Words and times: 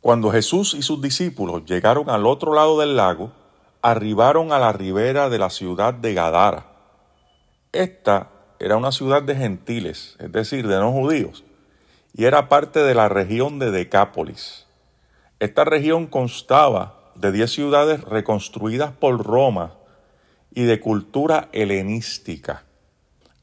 Cuando 0.00 0.30
Jesús 0.30 0.74
y 0.74 0.82
sus 0.82 1.00
discípulos 1.00 1.64
llegaron 1.64 2.10
al 2.10 2.26
otro 2.26 2.54
lado 2.54 2.78
del 2.78 2.96
lago, 2.96 3.32
arribaron 3.82 4.52
a 4.52 4.58
la 4.58 4.72
ribera 4.72 5.28
de 5.28 5.38
la 5.38 5.48
ciudad 5.48 5.94
de 5.94 6.14
Gadara. 6.14 6.66
Esta 7.72 8.30
era 8.58 8.76
una 8.76 8.92
ciudad 8.92 9.22
de 9.22 9.34
gentiles, 9.34 10.16
es 10.18 10.30
decir, 10.30 10.68
de 10.68 10.78
no 10.78 10.92
judíos, 10.92 11.44
y 12.12 12.24
era 12.24 12.48
parte 12.48 12.80
de 12.80 12.94
la 12.94 13.08
región 13.08 13.58
de 13.58 13.70
Decápolis. 13.70 14.66
Esta 15.40 15.64
región 15.64 16.06
constaba 16.06 17.12
de 17.14 17.32
diez 17.32 17.52
ciudades 17.52 18.02
reconstruidas 18.02 18.92
por 18.92 19.24
Roma 19.24 19.74
y 20.52 20.64
de 20.64 20.80
cultura 20.80 21.48
helenística. 21.52 22.64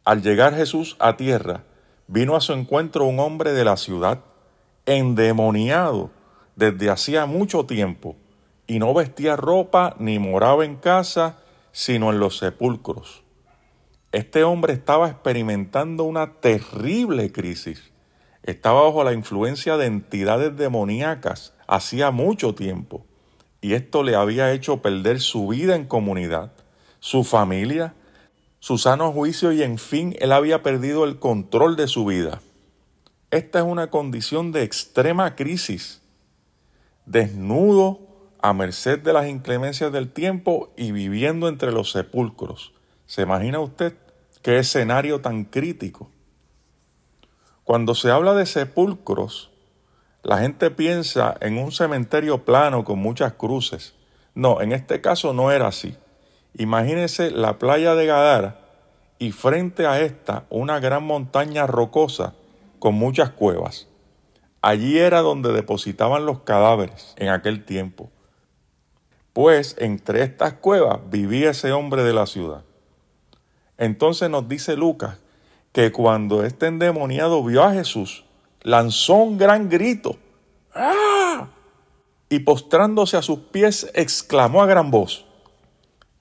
Al 0.05 0.21
llegar 0.21 0.55
Jesús 0.55 0.95
a 0.99 1.17
tierra, 1.17 1.63
vino 2.09 2.35
a 2.35 2.41
su 2.41 2.53
encuentro 2.53 3.05
un 3.05 3.19
hombre 3.19 3.53
de 3.53 3.63
la 3.63 3.77
ciudad, 3.77 4.21
endemoniado 4.87 6.09
desde 6.55 6.89
hacía 6.89 7.27
mucho 7.27 7.65
tiempo, 7.65 8.15
y 8.65 8.79
no 8.79 8.93
vestía 8.95 9.35
ropa 9.35 9.95
ni 9.99 10.17
moraba 10.17 10.65
en 10.65 10.75
casa, 10.75 11.37
sino 11.71 12.09
en 12.09 12.19
los 12.19 12.39
sepulcros. 12.39 13.23
Este 14.11 14.43
hombre 14.43 14.73
estaba 14.73 15.07
experimentando 15.07 16.03
una 16.03 16.33
terrible 16.33 17.31
crisis. 17.31 17.91
Estaba 18.41 18.81
bajo 18.81 19.03
la 19.03 19.13
influencia 19.13 19.77
de 19.77 19.85
entidades 19.85 20.57
demoníacas 20.57 21.53
hacía 21.67 22.09
mucho 22.09 22.55
tiempo, 22.55 23.05
y 23.61 23.73
esto 23.73 24.01
le 24.01 24.15
había 24.15 24.51
hecho 24.51 24.81
perder 24.81 25.19
su 25.19 25.47
vida 25.47 25.75
en 25.75 25.85
comunidad, 25.85 26.53
su 26.99 27.23
familia, 27.23 27.93
su 28.59 28.77
sano 28.77 29.11
juicio 29.11 29.51
y 29.51 29.63
en 29.63 29.77
fin 29.77 30.15
él 30.19 30.31
había 30.31 30.61
perdido 30.63 31.05
el 31.05 31.19
control 31.19 31.75
de 31.75 31.87
su 31.87 32.05
vida. 32.05 32.41
Esta 33.31 33.59
es 33.59 33.65
una 33.65 33.89
condición 33.89 34.51
de 34.51 34.63
extrema 34.63 35.35
crisis 35.35 36.01
desnudo 37.05 37.99
a 38.41 38.53
merced 38.53 38.99
de 38.99 39.13
las 39.13 39.27
inclemencias 39.27 39.91
del 39.91 40.11
tiempo 40.11 40.71
y 40.77 40.91
viviendo 40.91 41.47
entre 41.47 41.71
los 41.71 41.91
sepulcros. 41.91 42.73
¿Se 43.05 43.23
imagina 43.23 43.59
usted 43.59 43.95
qué 44.41 44.59
escenario 44.59 45.19
tan 45.19 45.45
crítico? 45.45 46.09
Cuando 47.63 47.95
se 47.95 48.11
habla 48.11 48.33
de 48.33 48.45
sepulcros, 48.45 49.51
la 50.21 50.39
gente 50.39 50.69
piensa 50.71 51.35
en 51.41 51.57
un 51.57 51.71
cementerio 51.71 52.45
plano 52.45 52.83
con 52.83 52.99
muchas 52.99 53.33
cruces. 53.33 53.95
No, 54.35 54.61
en 54.61 54.71
este 54.71 55.01
caso 55.01 55.33
no 55.33 55.51
era 55.51 55.67
así. 55.67 55.95
Imagínese 56.59 57.31
la 57.31 57.57
playa 57.57 57.95
de 57.95 58.05
Gadara 58.05 58.59
y 59.17 59.31
frente 59.31 59.87
a 59.87 60.01
esta 60.01 60.43
una 60.49 60.81
gran 60.81 61.05
montaña 61.05 61.65
rocosa 61.65 62.33
con 62.79 62.95
muchas 62.95 63.29
cuevas. 63.29 63.87
Allí 64.61 64.99
era 64.99 65.21
donde 65.21 65.53
depositaban 65.53 66.25
los 66.25 66.41
cadáveres 66.41 67.13
en 67.15 67.29
aquel 67.29 67.63
tiempo. 67.63 68.09
Pues 69.31 69.77
entre 69.79 70.21
estas 70.21 70.51
cuevas 70.51 70.99
vivía 71.09 71.51
ese 71.51 71.71
hombre 71.71 72.03
de 72.03 72.11
la 72.11 72.25
ciudad. 72.25 72.65
Entonces 73.77 74.29
nos 74.29 74.49
dice 74.49 74.75
Lucas 74.75 75.17
que 75.71 75.93
cuando 75.93 76.43
este 76.43 76.67
endemoniado 76.67 77.41
vio 77.41 77.63
a 77.63 77.71
Jesús, 77.71 78.25
lanzó 78.63 79.13
un 79.13 79.37
gran 79.37 79.69
grito. 79.69 80.17
¡Ah! 80.75 81.47
Y 82.27 82.39
postrándose 82.39 83.15
a 83.15 83.21
sus 83.21 83.39
pies, 83.39 83.89
exclamó 83.93 84.61
a 84.61 84.65
gran 84.65 84.91
voz, 84.91 85.25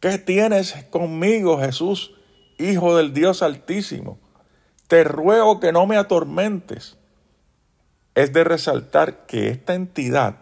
¿qué 0.00 0.18
tienes 0.18 0.74
conmigo, 0.90 1.58
Jesús, 1.58 2.14
Hijo 2.58 2.96
del 2.96 3.12
Dios 3.12 3.42
Altísimo? 3.42 4.18
Te 4.88 5.04
ruego 5.04 5.60
que 5.60 5.72
no 5.72 5.86
me 5.86 5.96
atormentes 5.96 6.98
es 8.18 8.32
de 8.32 8.42
resaltar 8.42 9.26
que 9.26 9.48
esta 9.48 9.74
entidad 9.74 10.38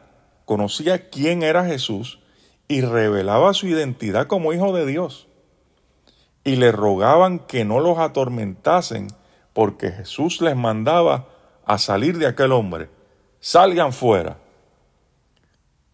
conocía 0.47 1.11
quién 1.11 1.43
era 1.43 1.67
Jesús 1.67 2.21
y 2.69 2.81
revelaba 2.81 3.53
su 3.53 3.67
identidad 3.67 4.29
como 4.29 4.55
hijo 4.55 4.75
de 4.75 4.87
Dios. 4.87 5.29
Y 6.43 6.57
le 6.57 6.73
rogaban 6.73 7.39
que 7.39 7.67
no 7.67 7.81
los 7.81 7.99
atormentasen 7.99 9.09
porque 9.53 9.91
Jesús 9.91 10.41
les 10.41 10.57
mandaba 10.57 11.29
a 11.67 11.77
salir 11.77 12.17
de 12.17 12.27
aquel 12.27 12.53
hombre. 12.53 12.89
Salgan 13.41 13.93
fuera. 13.93 14.39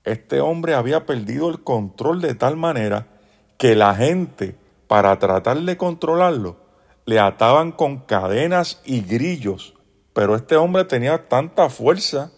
Este 0.04 0.40
hombre 0.40 0.74
había 0.74 1.04
perdido 1.04 1.50
el 1.50 1.64
control 1.64 2.20
de 2.20 2.36
tal 2.36 2.56
manera 2.56 3.08
que 3.62 3.76
la 3.76 3.94
gente, 3.94 4.56
para 4.88 5.16
tratar 5.20 5.56
de 5.60 5.76
controlarlo, 5.76 6.56
le 7.06 7.20
ataban 7.20 7.70
con 7.70 7.98
cadenas 7.98 8.80
y 8.84 9.02
grillos 9.02 9.74
pero 10.12 10.34
este 10.34 10.56
hombre 10.56 10.84
tenía 10.84 11.28
tanta 11.28 11.70
fuerza 11.70 12.32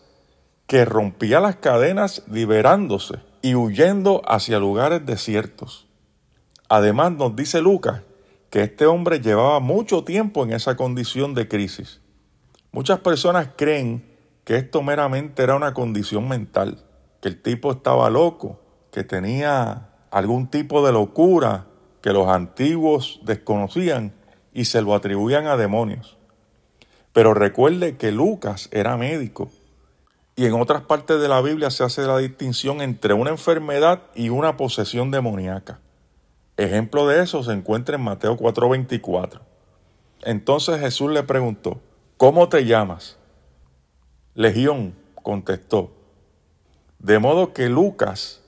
que 0.66 0.84
rompía 0.84 1.40
las 1.40 1.56
cadenas 1.56 2.22
liberándose 2.30 3.20
y 3.40 3.54
huyendo 3.54 4.20
hacia 4.26 4.58
lugares 4.58 5.06
desiertos. 5.06 5.86
Además 6.68 7.12
nos 7.12 7.34
dice 7.34 7.62
Lucas 7.62 8.02
que 8.50 8.60
este 8.60 8.84
hombre 8.84 9.20
llevaba 9.20 9.60
mucho 9.60 10.04
tiempo 10.04 10.44
en 10.44 10.52
esa 10.52 10.76
condición 10.76 11.32
de 11.32 11.48
crisis. 11.48 12.02
Muchas 12.70 13.00
personas 13.00 13.48
creen 13.56 14.04
que 14.44 14.56
esto 14.56 14.82
meramente 14.82 15.42
era 15.42 15.56
una 15.56 15.72
condición 15.72 16.28
mental, 16.28 16.84
que 17.22 17.28
el 17.28 17.40
tipo 17.40 17.72
estaba 17.72 18.10
loco, 18.10 18.60
que 18.92 19.04
tenía 19.04 19.93
algún 20.14 20.46
tipo 20.46 20.86
de 20.86 20.92
locura 20.92 21.66
que 22.00 22.12
los 22.12 22.28
antiguos 22.28 23.18
desconocían 23.24 24.12
y 24.52 24.66
se 24.66 24.80
lo 24.80 24.94
atribuían 24.94 25.48
a 25.48 25.56
demonios. 25.56 26.16
Pero 27.12 27.34
recuerde 27.34 27.96
que 27.96 28.12
Lucas 28.12 28.68
era 28.70 28.96
médico. 28.96 29.50
Y 30.36 30.46
en 30.46 30.54
otras 30.54 30.82
partes 30.82 31.20
de 31.20 31.26
la 31.26 31.40
Biblia 31.40 31.68
se 31.70 31.82
hace 31.82 32.02
la 32.02 32.18
distinción 32.18 32.80
entre 32.80 33.12
una 33.12 33.30
enfermedad 33.30 34.02
y 34.14 34.28
una 34.28 34.56
posesión 34.56 35.10
demoníaca. 35.10 35.80
Ejemplo 36.56 37.08
de 37.08 37.20
eso 37.20 37.42
se 37.42 37.50
encuentra 37.50 37.96
en 37.96 38.02
Mateo 38.02 38.36
4:24. 38.36 39.40
Entonces 40.22 40.78
Jesús 40.78 41.10
le 41.10 41.24
preguntó, 41.24 41.80
¿cómo 42.18 42.48
te 42.48 42.64
llamas? 42.64 43.18
Legión 44.34 44.94
contestó. 45.24 45.90
De 47.00 47.18
modo 47.18 47.52
que 47.52 47.68
Lucas 47.68 48.43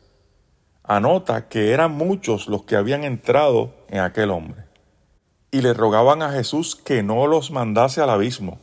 anota 0.87 1.49
que 1.49 1.73
eran 1.73 1.93
muchos 1.93 2.49
los 2.49 2.65
que 2.65 2.77
habían 2.77 3.05
entrado 3.05 3.75
en 3.89 4.01
aquel 4.01 4.31
hombre 4.31 4.67
y 5.57 5.63
le 5.63 5.73
rogaban 5.73 6.23
a 6.23 6.33
Jesús 6.33 6.77
que 6.77 7.03
no 7.03 7.27
los 7.27 7.51
mandase 7.51 8.03
al 8.03 8.11
abismo. 8.11 8.59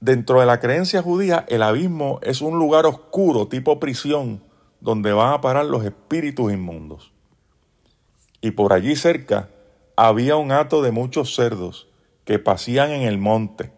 Dentro 0.00 0.38
de 0.38 0.46
la 0.46 0.60
creencia 0.60 1.02
judía, 1.02 1.44
el 1.48 1.62
abismo 1.62 2.20
es 2.22 2.42
un 2.42 2.60
lugar 2.60 2.86
oscuro, 2.86 3.48
tipo 3.48 3.80
prisión, 3.80 4.40
donde 4.80 5.12
van 5.12 5.32
a 5.32 5.40
parar 5.40 5.64
los 5.64 5.84
espíritus 5.84 6.52
inmundos. 6.52 7.12
Y 8.40 8.52
por 8.52 8.72
allí 8.72 8.94
cerca 8.94 9.48
había 9.96 10.36
un 10.36 10.52
hato 10.52 10.80
de 10.80 10.92
muchos 10.92 11.34
cerdos 11.34 11.88
que 12.24 12.38
pasían 12.38 12.90
en 12.90 13.02
el 13.02 13.18
monte, 13.18 13.72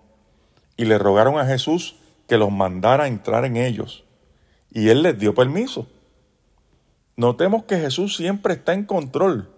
y 0.77 0.85
le 0.85 0.99
rogaron 0.99 1.39
a 1.39 1.47
Jesús 1.47 1.97
que 2.27 2.37
los 2.37 2.51
mandara 2.51 3.07
entrar 3.07 3.45
en 3.45 3.57
ellos, 3.57 4.05
y 4.71 4.91
él 4.91 5.03
les 5.03 5.19
dio 5.19 5.35
permiso. 5.35 5.87
Notemos 7.19 7.65
que 7.65 7.77
Jesús 7.77 8.17
siempre 8.17 8.55
está 8.55 8.73
en 8.73 8.87
control 8.87 9.51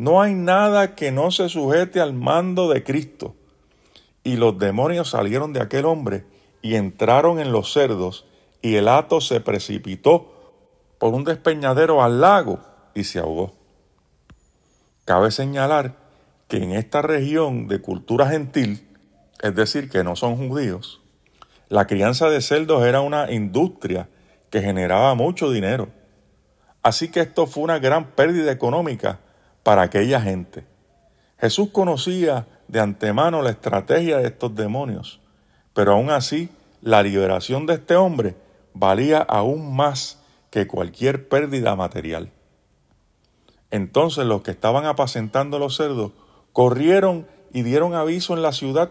no 0.00 0.22
hay 0.22 0.32
nada 0.32 0.94
que 0.94 1.12
no 1.12 1.30
se 1.30 1.50
sujete 1.50 2.00
al 2.00 2.14
mando 2.14 2.70
de 2.70 2.82
Cristo. 2.82 3.34
Y 4.24 4.36
los 4.36 4.58
demonios 4.58 5.10
salieron 5.10 5.52
de 5.52 5.60
aquel 5.60 5.84
hombre 5.84 6.24
y 6.62 6.76
entraron 6.76 7.38
en 7.38 7.52
los 7.52 7.74
cerdos, 7.74 8.24
y 8.62 8.76
el 8.76 8.88
hato 8.88 9.20
se 9.20 9.42
precipitó 9.42 10.56
por 10.98 11.12
un 11.12 11.24
despeñadero 11.24 12.02
al 12.02 12.22
lago 12.22 12.60
y 12.94 13.04
se 13.04 13.18
ahogó. 13.18 13.52
Cabe 15.04 15.30
señalar 15.32 15.96
que 16.48 16.56
en 16.56 16.72
esta 16.72 17.02
región 17.02 17.68
de 17.68 17.82
cultura 17.82 18.26
gentil, 18.26 18.88
es 19.42 19.54
decir, 19.54 19.90
que 19.90 20.02
no 20.02 20.16
son 20.16 20.48
judíos, 20.48 21.02
la 21.68 21.86
crianza 21.86 22.30
de 22.30 22.40
cerdos 22.40 22.86
era 22.86 23.02
una 23.02 23.30
industria 23.30 24.08
que 24.48 24.62
generaba 24.62 25.14
mucho 25.14 25.50
dinero. 25.50 25.90
Así 26.82 27.10
que 27.10 27.20
esto 27.20 27.46
fue 27.46 27.62
una 27.62 27.78
gran 27.78 28.12
pérdida 28.12 28.50
económica 28.52 29.20
para 29.62 29.82
aquella 29.82 30.20
gente. 30.20 30.64
Jesús 31.38 31.70
conocía 31.70 32.46
de 32.68 32.80
antemano 32.80 33.42
la 33.42 33.50
estrategia 33.50 34.18
de 34.18 34.28
estos 34.28 34.54
demonios, 34.54 35.20
pero 35.74 35.92
aún 35.92 36.10
así 36.10 36.50
la 36.82 37.02
liberación 37.02 37.66
de 37.66 37.74
este 37.74 37.96
hombre 37.96 38.36
valía 38.74 39.18
aún 39.18 39.74
más 39.74 40.20
que 40.50 40.66
cualquier 40.66 41.28
pérdida 41.28 41.76
material. 41.76 42.30
Entonces 43.70 44.24
los 44.24 44.42
que 44.42 44.50
estaban 44.50 44.86
apacentando 44.86 45.58
los 45.58 45.76
cerdos 45.76 46.12
corrieron 46.52 47.26
y 47.52 47.62
dieron 47.62 47.94
aviso 47.94 48.34
en 48.34 48.42
la 48.42 48.52
ciudad 48.52 48.90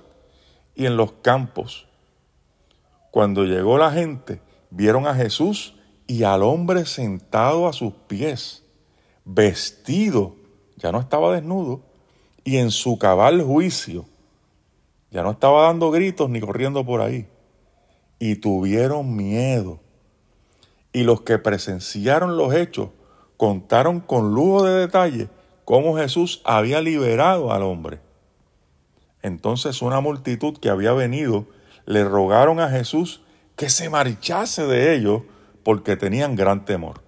y 0.75 0.86
en 0.86 0.97
los 0.97 1.13
campos. 1.21 1.88
Cuando 3.12 3.44
llegó 3.44 3.77
la 3.77 3.91
gente, 3.91 4.41
vieron 4.69 5.07
a 5.07 5.15
Jesús 5.15 5.75
y 6.10 6.24
al 6.24 6.42
hombre 6.42 6.88
sentado 6.88 7.68
a 7.68 7.74
sus 7.74 7.94
pies, 7.94 8.64
vestido 9.26 10.36
ya 10.76 10.92
no 10.92 11.00
estaba 11.00 11.36
desnudo 11.36 11.82
y 12.44 12.58
en 12.58 12.72
su 12.72 12.98
cabal 12.98 13.44
juicio, 13.44 14.06
ya 15.12 15.22
no 15.22 15.30
estaba 15.30 15.68
dando 15.68 15.92
gritos 15.92 16.28
ni 16.32 16.42
corriendo 16.42 16.84
por 16.84 17.02
ahí. 17.02 17.28
y 18.18 18.36
tuvieron 18.38 19.16
miedo. 19.16 19.80
Y 20.92 21.04
los 21.04 21.22
que 21.22 21.38
presenciaron 21.38 22.38
los 22.38 22.56
hechos 22.56 22.90
contaron 23.38 24.00
con 24.00 24.34
lujo 24.34 24.64
de 24.64 24.80
detalle 24.80 25.30
cómo 25.64 25.96
Jesús 25.96 26.42
había 26.44 26.82
liberado 26.82 27.54
al 27.54 27.62
hombre. 27.62 28.00
Entonces 29.22 29.84
una 29.84 30.02
multitud 30.02 30.58
que 30.58 30.70
había 30.70 30.92
venido 30.94 31.46
le 31.86 32.04
rogaron 32.04 32.60
a 32.60 32.68
Jesús 32.68 33.22
que 33.56 33.70
se 33.70 33.92
marchase 33.92 34.66
de 34.66 34.96
ellos 34.96 35.22
porque 35.69 35.95
tenían 35.95 36.36
gran 36.36 36.66
temor. 36.66 37.04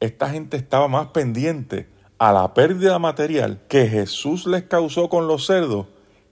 Esta 0.00 0.28
gente 0.28 0.58
estaba 0.58 0.86
más 0.86 1.06
pendiente 1.06 1.88
a 2.18 2.30
la 2.30 2.52
pérdida 2.52 2.98
material 2.98 3.62
que 3.68 3.88
Jesús 3.88 4.46
les 4.46 4.64
causó 4.64 5.08
con 5.08 5.26
los 5.26 5.46
cerdos 5.46 5.86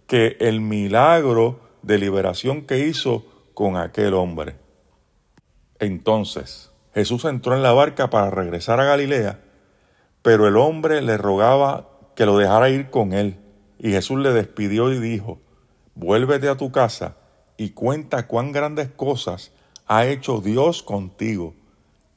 que 0.06 0.36
el 0.40 0.60
milagro 0.60 1.58
de 1.80 1.96
liberación 1.96 2.66
que 2.66 2.86
hizo 2.86 3.24
con 3.54 3.78
aquel 3.78 4.12
hombre. 4.12 4.56
Entonces 5.78 6.70
Jesús 6.92 7.24
entró 7.24 7.56
en 7.56 7.62
la 7.62 7.72
barca 7.72 8.10
para 8.10 8.28
regresar 8.28 8.78
a 8.78 8.84
Galilea, 8.84 9.40
pero 10.20 10.46
el 10.46 10.58
hombre 10.58 11.00
le 11.00 11.16
rogaba 11.16 11.88
que 12.14 12.26
lo 12.26 12.36
dejara 12.36 12.68
ir 12.68 12.90
con 12.90 13.14
él, 13.14 13.38
y 13.78 13.92
Jesús 13.92 14.18
le 14.18 14.34
despidió 14.34 14.92
y 14.92 14.98
dijo, 14.98 15.40
vuélvete 15.94 16.50
a 16.50 16.58
tu 16.58 16.72
casa 16.72 17.16
y 17.56 17.70
cuenta 17.70 18.26
cuán 18.26 18.52
grandes 18.52 18.90
cosas 18.90 19.50
ha 19.86 20.06
hecho 20.06 20.40
Dios 20.40 20.82
contigo. 20.82 21.54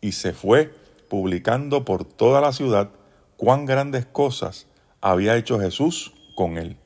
Y 0.02 0.14
se 0.14 0.34
fue 0.34 0.74
publicando 1.10 1.86
por 1.86 2.06
toda 2.06 2.42
la 2.42 2.54
ciudad 2.54 2.90
cuán 3.36 3.66
grandes 3.66 4.06
cosas 4.06 4.68
había 5.02 5.38
hecho 5.38 5.60
Jesús 5.60 6.14
con 6.36 6.58
él. 6.58 6.78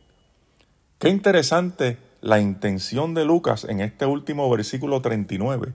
Qué 0.99 1.09
interesante 1.09 1.97
la 2.21 2.39
intención 2.39 3.13
de 3.13 3.25
Lucas 3.25 3.65
en 3.65 3.79
este 3.79 4.05
último 4.05 4.49
versículo 4.49 5.01
39. 5.01 5.73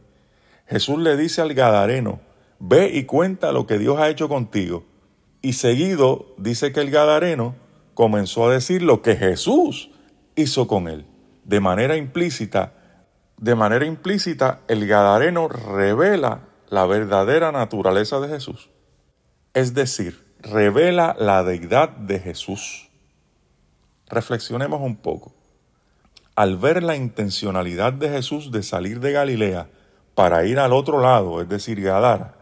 Jesús 0.67 0.99
le 0.99 1.17
dice 1.17 1.43
al 1.43 1.55
Gadareno, 1.55 2.21
ve 2.59 2.91
y 2.95 3.05
cuenta 3.05 3.53
lo 3.53 3.67
que 3.67 3.79
Dios 3.79 3.99
ha 3.99 4.09
hecho 4.09 4.29
contigo. 4.29 4.85
Y 5.43 5.55
seguido 5.55 6.35
dice 6.39 6.73
que 6.73 6.81
el 6.81 6.91
Gadareno 6.91 7.55
comenzó 7.95 8.47
a 8.47 8.53
decir 8.53 8.83
lo 8.83 9.03
que 9.03 9.17
Jesús 9.17 9.91
hizo 10.35 10.67
con 10.67 10.89
él. 10.89 11.07
De 11.45 11.61
manera 11.61 11.97
implícita, 11.97 12.73
de 13.39 13.55
manera 13.55 13.85
implícita, 13.85 14.61
el 14.67 14.87
Gadareno 14.87 15.49
revela 15.49 16.41
la 16.69 16.87
verdadera 16.87 17.53
naturaleza 17.53 18.19
de 18.21 18.29
Jesús. 18.29 18.71
Es 19.53 19.75
decir, 19.75 20.27
revela 20.41 21.15
la 21.19 21.43
deidad 21.45 21.91
de 21.91 22.19
Jesús. 22.19 22.89
Reflexionemos 24.09 24.81
un 24.81 24.97
poco. 24.97 25.35
Al 26.35 26.57
ver 26.57 26.83
la 26.83 26.97
intencionalidad 26.97 27.93
de 27.93 28.09
Jesús 28.09 28.51
de 28.51 28.63
salir 28.63 29.01
de 29.01 29.13
Galilea 29.13 29.69
para 30.15 30.45
ir 30.47 30.59
al 30.59 30.73
otro 30.73 31.01
lado, 31.01 31.41
es 31.43 31.49
decir, 31.49 31.81
Gadara, 31.81 32.35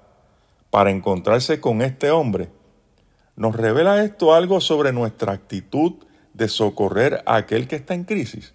para 0.71 0.91
encontrarse 0.91 1.61
con 1.61 1.83
este 1.83 2.11
hombre, 2.11 2.51
¿nos 3.37 3.55
revela 3.55 4.05
esto 4.05 4.35
algo 4.35 4.61
sobre 4.61 4.93
nuestra 4.93 5.33
actitud 5.33 5.95
de 6.35 6.49
socorrer 6.49 7.23
a 7.27 7.37
aquel 7.37 7.69
que 7.69 7.77
está 7.77 7.95
en 7.95 8.05
crisis? 8.05 8.55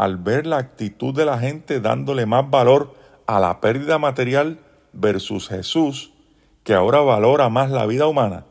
Al 0.00 0.16
ver 0.16 0.46
la 0.46 0.56
actitud 0.56 1.14
de 1.14 1.26
la 1.26 1.38
gente 1.38 1.78
dándole 1.78 2.24
más 2.24 2.48
valor 2.48 2.94
a 3.26 3.38
la 3.38 3.60
pérdida 3.60 3.98
material 3.98 4.58
versus 4.94 5.46
Jesús, 5.50 6.14
que 6.64 6.72
ahora 6.72 7.00
valora 7.00 7.50
más 7.50 7.70
la 7.70 7.84
vida 7.84 8.06
humana, 8.06 8.46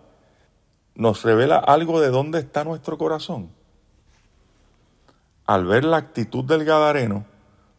nos 0.93 1.23
revela 1.23 1.57
algo 1.57 2.01
de 2.01 2.09
dónde 2.11 2.37
está 2.37 2.63
nuestro 2.63 2.99
corazón. 2.99 3.49
Al 5.47 5.65
ver 5.65 5.85
la 5.85 5.97
actitud 5.97 6.43
del 6.43 6.65
Gadareno, 6.65 7.25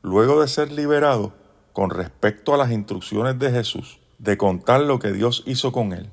luego 0.02 0.40
de 0.40 0.48
ser 0.48 0.72
liberado, 0.72 1.32
con 1.72 1.90
respecto 1.90 2.52
a 2.52 2.56
las 2.56 2.72
instrucciones 2.72 3.38
de 3.38 3.52
Jesús, 3.52 4.00
de 4.18 4.36
contar 4.36 4.80
lo 4.80 4.98
que 4.98 5.12
Dios 5.12 5.44
hizo 5.46 5.70
con 5.70 5.92
él, 5.92 6.10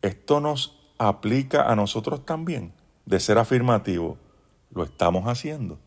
esto 0.00 0.40
nos 0.40 0.80
aplica 0.96 1.70
a 1.70 1.76
nosotros 1.76 2.24
también, 2.24 2.72
de 3.04 3.20
ser 3.20 3.36
afirmativo, 3.36 4.16
lo 4.70 4.82
estamos 4.82 5.28
haciendo. 5.28 5.78